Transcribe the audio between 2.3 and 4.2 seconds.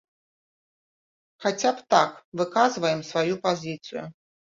выказваем сваю пазіцыю.